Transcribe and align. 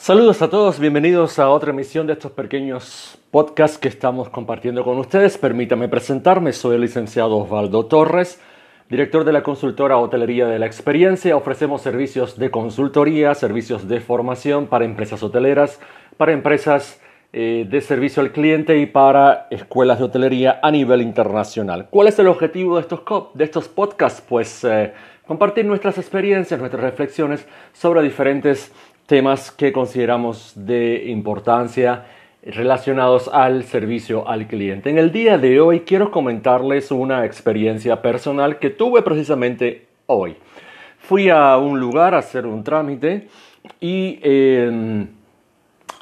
Saludos 0.00 0.40
a 0.40 0.48
todos, 0.48 0.80
bienvenidos 0.80 1.38
a 1.38 1.50
otra 1.50 1.72
emisión 1.72 2.06
de 2.06 2.14
estos 2.14 2.32
pequeños 2.32 3.18
podcasts 3.30 3.76
que 3.76 3.88
estamos 3.88 4.30
compartiendo 4.30 4.82
con 4.82 4.96
ustedes. 4.96 5.36
Permítame 5.36 5.88
presentarme, 5.88 6.54
soy 6.54 6.76
el 6.76 6.80
licenciado 6.80 7.36
Osvaldo 7.36 7.84
Torres, 7.84 8.40
director 8.88 9.24
de 9.24 9.34
la 9.34 9.42
consultora 9.42 9.98
Hotelería 9.98 10.46
de 10.46 10.58
la 10.58 10.64
Experiencia. 10.64 11.36
Ofrecemos 11.36 11.82
servicios 11.82 12.38
de 12.38 12.50
consultoría, 12.50 13.34
servicios 13.34 13.88
de 13.88 14.00
formación 14.00 14.68
para 14.68 14.86
empresas 14.86 15.22
hoteleras, 15.22 15.78
para 16.16 16.32
empresas 16.32 16.98
eh, 17.34 17.66
de 17.68 17.80
servicio 17.82 18.22
al 18.22 18.32
cliente 18.32 18.78
y 18.78 18.86
para 18.86 19.48
escuelas 19.50 19.98
de 19.98 20.06
hotelería 20.06 20.60
a 20.62 20.70
nivel 20.70 21.02
internacional. 21.02 21.88
¿Cuál 21.90 22.08
es 22.08 22.18
el 22.18 22.26
objetivo 22.26 22.76
de 22.76 22.80
estos, 22.80 23.02
de 23.34 23.44
estos 23.44 23.68
podcasts? 23.68 24.24
Pues 24.26 24.64
eh, 24.64 24.94
compartir 25.26 25.64
nuestras 25.66 25.96
experiencias, 25.98 26.58
nuestras 26.58 26.82
reflexiones 26.82 27.46
sobre 27.72 28.02
diferentes 28.02 28.72
temas 29.10 29.50
que 29.50 29.72
consideramos 29.72 30.52
de 30.54 31.06
importancia 31.08 32.04
relacionados 32.44 33.26
al 33.26 33.64
servicio 33.64 34.28
al 34.28 34.46
cliente. 34.46 34.88
En 34.88 34.98
el 34.98 35.10
día 35.10 35.36
de 35.36 35.60
hoy 35.60 35.80
quiero 35.80 36.12
comentarles 36.12 36.92
una 36.92 37.24
experiencia 37.24 38.00
personal 38.02 38.60
que 38.60 38.70
tuve 38.70 39.02
precisamente 39.02 39.88
hoy. 40.06 40.36
Fui 41.00 41.28
a 41.28 41.58
un 41.58 41.80
lugar 41.80 42.14
a 42.14 42.18
hacer 42.18 42.46
un 42.46 42.62
trámite 42.62 43.26
y 43.80 44.20
em, 44.22 45.08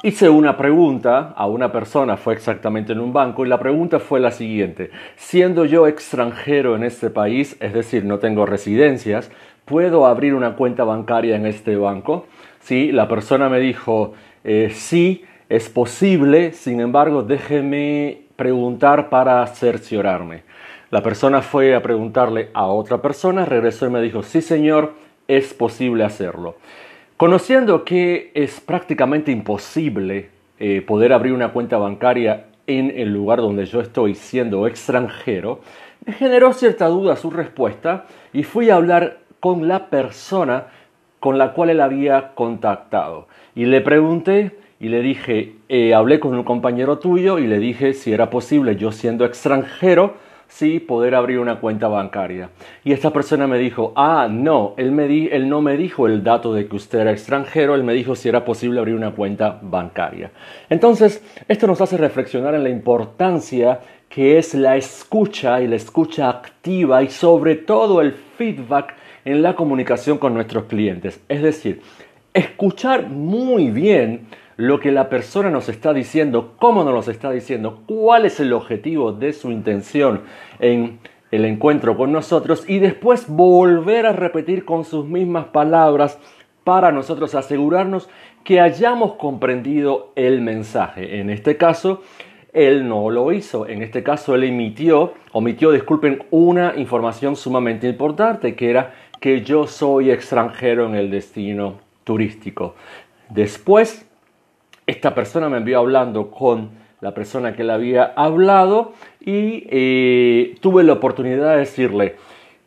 hice 0.03 0.29
una 0.29 0.55
pregunta 0.55 1.33
a 1.35 1.47
una 1.47 1.71
persona, 1.71 2.15
fue 2.15 2.35
exactamente 2.35 2.93
en 2.93 2.99
un 2.99 3.11
banco, 3.11 3.43
y 3.43 3.49
la 3.49 3.57
pregunta 3.57 3.97
fue 3.97 4.19
la 4.19 4.29
siguiente. 4.29 4.91
Siendo 5.15 5.65
yo 5.65 5.87
extranjero 5.87 6.75
en 6.75 6.83
este 6.83 7.09
país, 7.09 7.57
es 7.59 7.73
decir, 7.73 8.05
no 8.05 8.19
tengo 8.19 8.45
residencias, 8.45 9.31
¿puedo 9.65 10.05
abrir 10.05 10.35
una 10.35 10.55
cuenta 10.55 10.83
bancaria 10.83 11.35
en 11.35 11.47
este 11.47 11.75
banco? 11.75 12.27
¿Sí? 12.59 12.91
La 12.91 13.07
persona 13.07 13.49
me 13.49 13.59
dijo, 13.59 14.13
eh, 14.43 14.71
sí, 14.73 15.23
es 15.49 15.69
posible, 15.69 16.53
sin 16.53 16.79
embargo, 16.79 17.23
déjeme 17.23 18.21
preguntar 18.35 19.09
para 19.09 19.45
cerciorarme. 19.47 20.43
La 20.91 21.03
persona 21.03 21.41
fue 21.41 21.75
a 21.75 21.81
preguntarle 21.81 22.49
a 22.53 22.65
otra 22.67 23.01
persona, 23.01 23.45
regresó 23.45 23.85
y 23.85 23.89
me 23.89 24.01
dijo, 24.01 24.23
sí 24.23 24.41
señor, 24.41 24.93
es 25.27 25.53
posible 25.53 26.03
hacerlo. 26.03 26.55
Conociendo 27.17 27.83
que 27.83 28.31
es 28.33 28.59
prácticamente 28.59 29.31
imposible 29.31 30.29
eh, 30.57 30.81
poder 30.81 31.13
abrir 31.13 31.33
una 31.33 31.51
cuenta 31.51 31.77
bancaria 31.77 32.45
en 32.65 32.91
el 32.95 33.13
lugar 33.13 33.39
donde 33.39 33.65
yo 33.65 33.81
estoy 33.81 34.15
siendo 34.15 34.67
extranjero, 34.67 35.61
me 36.05 36.13
generó 36.13 36.53
cierta 36.53 36.87
duda 36.87 37.15
su 37.15 37.29
respuesta 37.29 38.05
y 38.33 38.43
fui 38.43 38.69
a 38.69 38.75
hablar 38.75 39.19
con 39.39 39.67
la 39.67 39.89
persona 39.89 40.67
con 41.19 41.37
la 41.37 41.53
cual 41.53 41.69
él 41.69 41.81
había 41.81 42.33
contactado. 42.35 43.27
Y 43.55 43.65
le 43.65 43.81
pregunté 43.81 44.57
y 44.79 44.89
le 44.89 45.01
dije, 45.01 45.55
eh, 45.67 45.93
hablé 45.93 46.19
con 46.19 46.33
un 46.33 46.43
compañero 46.43 46.99
tuyo 46.99 47.37
y 47.39 47.47
le 47.47 47.59
dije 47.59 47.93
si 47.93 48.13
era 48.13 48.29
posible, 48.29 48.77
yo 48.77 48.91
siendo 48.91 49.25
extranjero, 49.25 50.13
sí, 50.47 50.79
poder 50.79 51.15
abrir 51.15 51.39
una 51.39 51.59
cuenta 51.59 51.87
bancaria. 51.87 52.49
Y 52.83 52.93
esta 52.93 53.11
persona 53.11 53.47
me 53.47 53.57
dijo, 53.57 53.93
ah, 53.95 54.27
no, 54.29 54.73
él, 54.77 54.91
me 54.91 55.07
di, 55.07 55.29
él 55.31 55.49
no 55.49 55.61
me 55.61 55.77
dijo 55.77 56.07
el 56.07 56.23
dato 56.23 56.53
de 56.53 56.67
que 56.67 56.75
usted 56.75 56.99
era 56.99 57.11
extranjero, 57.11 57.75
él 57.75 57.83
me 57.83 57.93
dijo 57.93 58.15
si 58.15 58.29
era 58.29 58.45
posible 58.45 58.79
abrir 58.79 58.95
una 58.95 59.11
cuenta 59.11 59.59
bancaria. 59.61 60.31
Entonces, 60.69 61.23
esto 61.47 61.67
nos 61.67 61.81
hace 61.81 61.97
reflexionar 61.97 62.55
en 62.55 62.63
la 62.63 62.69
importancia 62.69 63.79
que 64.09 64.39
es 64.39 64.55
la 64.55 64.75
escucha 64.75 65.61
y 65.61 65.67
la 65.67 65.75
escucha 65.75 66.29
activa 66.29 67.03
y 67.03 67.09
sobre 67.09 67.55
todo 67.55 68.01
el 68.01 68.13
feedback 68.13 68.95
en 69.25 69.41
la 69.41 69.55
comunicación 69.55 70.17
con 70.17 70.33
nuestros 70.33 70.65
clientes. 70.65 71.21
Es 71.29 71.41
decir, 71.41 71.81
escuchar 72.33 73.07
muy 73.07 73.69
bien 73.69 74.27
lo 74.57 74.79
que 74.79 74.91
la 74.91 75.09
persona 75.09 75.49
nos 75.49 75.69
está 75.69 75.93
diciendo, 75.93 76.55
cómo 76.59 76.83
nos 76.83 76.93
lo 77.05 77.11
está 77.11 77.31
diciendo, 77.31 77.83
cuál 77.87 78.25
es 78.25 78.39
el 78.39 78.51
objetivo 78.53 79.13
de 79.13 79.31
su 79.33 79.51
intención 79.51 80.21
en 80.59 80.99
el 81.31 81.45
encuentro 81.45 81.95
con 81.95 82.11
nosotros 82.11 82.65
y 82.67 82.79
después 82.79 83.27
volver 83.29 84.05
a 84.05 84.13
repetir 84.13 84.65
con 84.65 84.83
sus 84.83 85.05
mismas 85.05 85.45
palabras 85.45 86.19
para 86.63 86.91
nosotros 86.91 87.35
asegurarnos 87.35 88.09
que 88.43 88.59
hayamos 88.59 89.13
comprendido 89.13 90.11
el 90.15 90.41
mensaje. 90.41 91.19
En 91.19 91.29
este 91.29 91.55
caso, 91.55 92.01
él 92.53 92.87
no 92.87 93.09
lo 93.09 93.31
hizo. 93.31 93.67
En 93.67 93.81
este 93.81 94.03
caso, 94.03 94.35
él 94.35 94.43
emitió, 94.43 95.13
omitió, 95.31 95.71
disculpen, 95.71 96.23
una 96.31 96.73
información 96.77 97.35
sumamente 97.35 97.87
importante, 97.87 98.55
que 98.55 98.69
era 98.69 98.93
que 99.19 99.41
yo 99.41 99.67
soy 99.67 100.11
extranjero 100.11 100.85
en 100.85 100.95
el 100.95 101.11
destino 101.11 101.79
turístico. 102.03 102.75
Después, 103.29 104.07
esta 104.87 105.13
persona 105.13 105.49
me 105.49 105.57
envió 105.57 105.79
hablando 105.79 106.31
con 106.31 106.71
la 107.01 107.13
persona 107.13 107.55
que 107.55 107.63
le 107.63 107.73
había 107.73 108.03
hablado 108.15 108.93
y 109.19 109.63
eh, 109.69 110.55
tuve 110.59 110.83
la 110.83 110.93
oportunidad 110.93 111.53
de 111.53 111.59
decirle, 111.59 112.15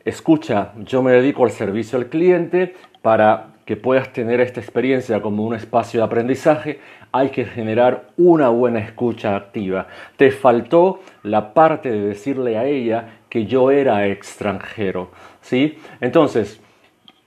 escucha, 0.05 0.73
yo 0.85 1.03
me 1.03 1.13
dedico 1.13 1.45
al 1.45 1.51
servicio 1.51 1.99
al 1.99 2.07
cliente 2.07 2.75
para 3.03 3.49
que 3.73 3.77
puedas 3.79 4.13
tener 4.13 4.39
esta 4.43 4.61
experiencia 4.61 5.23
como 5.23 5.47
un 5.47 5.55
espacio 5.55 6.01
de 6.01 6.05
aprendizaje, 6.05 6.81
hay 7.11 7.31
que 7.31 7.47
generar 7.47 8.11
una 8.19 8.51
buena 8.51 8.81
escucha 8.81 9.35
activa. 9.35 9.87
Te 10.19 10.31
faltó 10.31 11.01
la 11.23 11.55
parte 11.55 11.91
de 11.91 12.03
decirle 12.03 12.59
a 12.59 12.67
ella 12.67 13.21
que 13.31 13.47
yo 13.47 13.71
era 13.71 14.07
extranjero, 14.09 15.11
¿sí? 15.41 15.79
Entonces, 16.03 16.61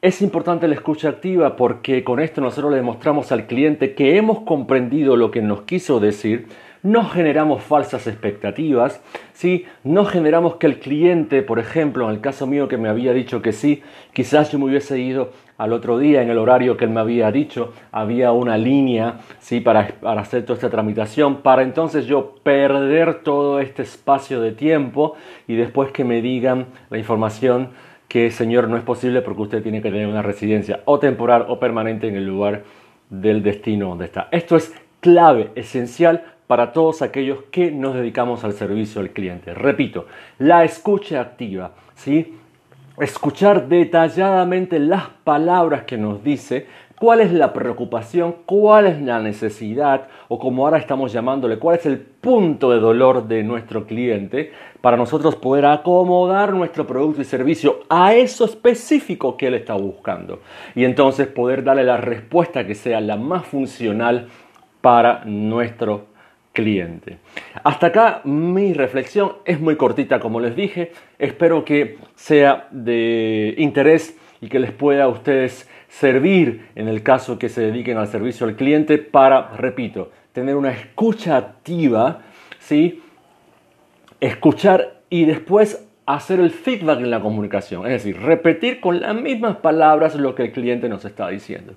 es 0.04 0.22
importante 0.22 0.68
la 0.68 0.76
escucha 0.76 1.10
activa 1.10 1.56
porque 1.56 2.04
con 2.04 2.20
esto 2.20 2.42
nosotros 2.42 2.70
le 2.70 2.78
demostramos 2.78 3.32
al 3.32 3.48
cliente 3.48 3.96
que 3.96 4.16
hemos 4.16 4.42
comprendido 4.42 5.16
lo 5.16 5.32
que 5.32 5.42
nos 5.42 5.64
quiso 5.64 6.00
decir, 6.00 6.48
no 6.86 7.10
generamos 7.10 7.64
falsas 7.64 8.06
expectativas, 8.06 9.02
¿sí? 9.34 9.66
no 9.84 10.06
generamos 10.06 10.58
que 10.58 10.68
el 10.68 10.78
cliente, 10.78 11.42
por 11.42 11.58
ejemplo, 11.58 12.06
en 12.06 12.12
el 12.12 12.22
caso 12.22 12.46
mío 12.46 12.68
que 12.68 12.78
me 12.78 12.90
había 12.90 13.12
dicho 13.12 13.42
que 13.42 13.54
sí, 13.54 13.82
quizás 14.14 14.52
yo 14.52 14.60
me 14.60 14.66
hubiese 14.66 15.00
ido 15.00 15.32
al 15.58 15.74
otro 15.74 15.98
día 15.98 16.22
en 16.22 16.30
el 16.30 16.38
horario 16.38 16.78
que 16.78 16.86
él 16.86 16.92
me 16.92 17.00
había 17.00 17.32
dicho, 17.32 17.74
había 17.92 18.32
una 18.32 18.58
línea 18.58 19.20
¿sí? 19.40 19.62
para, 19.62 19.88
para 19.88 20.22
hacer 20.22 20.44
toda 20.44 20.56
esta 20.56 20.70
tramitación, 20.70 21.38
para 21.38 21.64
entonces 21.64 22.06
yo 22.06 22.36
perder 22.44 23.24
todo 23.24 23.60
este 23.60 23.84
espacio 23.84 24.42
de 24.42 24.52
tiempo 24.52 25.16
y 25.48 25.56
después 25.56 25.92
que 25.92 26.04
me 26.04 26.22
digan 26.22 26.68
la 26.90 26.98
información 26.98 27.70
que, 28.08 28.32
señor, 28.32 28.68
no 28.68 28.78
es 28.78 28.84
posible 28.84 29.22
porque 29.22 29.42
usted 29.42 29.64
tiene 29.64 29.82
que 29.82 29.92
tener 29.92 30.08
una 30.08 30.22
residencia 30.22 30.82
o 30.86 31.00
temporal 31.00 31.46
o 31.48 31.60
permanente 31.60 32.08
en 32.08 32.16
el 32.16 32.26
lugar 32.26 32.64
del 33.10 33.44
destino 33.44 33.90
donde 33.90 34.06
está. 34.06 34.28
Esto 34.32 34.56
es 34.56 34.74
clave, 35.00 35.52
esencial 35.56 36.24
para 36.48 36.74
todos 36.74 37.02
aquellos 37.02 37.40
que 37.52 37.72
nos 37.72 37.96
dedicamos 37.96 38.44
al 38.44 38.54
servicio 38.54 39.02
al 39.02 39.10
cliente. 39.10 39.54
Repito, 39.54 40.06
la 40.38 40.64
escucha 40.64 41.22
activa, 41.22 41.72
¿sí? 41.96 42.36
Escuchar 43.00 43.68
detalladamente 43.68 44.80
las 44.80 45.10
palabras 45.26 45.84
que 45.84 45.98
nos 45.98 46.24
dice 46.24 46.68
cuál 46.98 47.20
es 47.20 47.34
la 47.34 47.52
preocupación, 47.52 48.38
cuál 48.46 48.86
es 48.86 49.02
la 49.02 49.20
necesidad 49.20 50.08
o 50.30 50.40
como 50.40 50.64
ahora 50.64 50.78
estamos 50.78 51.12
llamándole, 51.12 51.60
cuál 51.60 51.76
es 51.76 51.86
el 51.86 52.00
punto 52.00 52.72
de 52.72 52.80
dolor 52.80 53.28
de 53.28 53.44
nuestro 53.44 53.86
cliente 53.86 54.54
para 54.80 54.96
nosotros 54.96 55.36
poder 55.36 55.66
acomodar 55.66 56.54
nuestro 56.54 56.88
producto 56.88 57.22
y 57.22 57.26
servicio 57.26 57.82
a 57.90 58.14
eso 58.14 58.46
específico 58.46 59.36
que 59.36 59.48
él 59.48 59.56
está 59.56 59.74
buscando 59.74 60.40
y 60.74 60.86
entonces 60.86 61.28
poder 61.28 61.66
darle 61.66 61.84
la 61.84 61.98
respuesta 61.98 62.66
que 62.66 62.76
sea 62.76 63.02
la 63.02 63.18
más 63.18 63.46
funcional 63.46 64.30
para 64.80 65.26
nuestro 65.26 65.98
cliente. 65.98 66.15
Hasta 67.64 67.88
acá 67.88 68.22
mi 68.24 68.74
reflexión 68.74 69.34
es 69.46 69.60
muy 69.60 69.76
cortita 69.76 70.20
como 70.20 70.40
les 70.40 70.56
dije, 70.56 70.92
espero 71.20 71.64
que 71.66 71.98
sea 72.16 72.68
de 72.72 73.54
interés 73.58 74.18
y 74.42 74.48
que 74.48 74.60
les 74.60 74.72
pueda 74.72 75.06
a 75.06 75.08
ustedes 75.08 75.70
servir 75.88 76.68
en 76.76 76.88
el 76.88 77.04
caso 77.04 77.38
que 77.40 77.50
se 77.50 77.62
dediquen 77.62 77.98
al 77.98 78.08
servicio 78.08 78.48
al 78.48 78.56
cliente 78.56 78.98
para, 78.98 79.52
repito, 79.58 80.12
tener 80.34 80.56
una 80.56 80.72
escucha 80.72 81.38
activa, 81.38 82.22
¿sí? 82.60 83.02
escuchar 84.20 85.02
y 85.10 85.26
después 85.26 85.85
hacer 86.06 86.40
el 86.40 86.52
feedback 86.52 87.00
en 87.00 87.10
la 87.10 87.20
comunicación, 87.20 87.86
es 87.86 88.04
decir, 88.04 88.22
repetir 88.22 88.80
con 88.80 89.00
las 89.02 89.16
mismas 89.16 89.58
palabras 89.58 90.16
lo 90.16 90.36
que 90.36 90.44
el 90.44 90.52
cliente 90.52 90.88
nos 90.90 91.04
está 91.06 91.30
diciendo. 91.30 91.74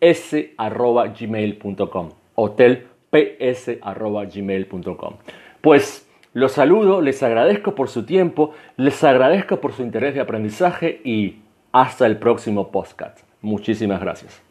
ps.gmail.com. 0.00 2.08
Hotelps.gmail.com. 2.34 5.14
Pues 5.60 6.08
los 6.32 6.52
saludo, 6.52 7.00
les 7.00 7.22
agradezco 7.22 7.74
por 7.74 7.88
su 7.88 8.04
tiempo, 8.04 8.52
les 8.76 9.02
agradezco 9.02 9.60
por 9.60 9.72
su 9.72 9.82
interés 9.82 10.14
de 10.14 10.20
aprendizaje 10.20 11.00
y 11.02 11.40
hasta 11.72 12.06
el 12.06 12.18
próximo 12.18 12.70
podcast. 12.70 13.20
Muchísimas 13.40 14.00
gracias. 14.00 14.45